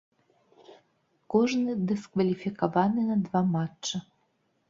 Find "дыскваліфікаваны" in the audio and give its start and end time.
1.91-3.01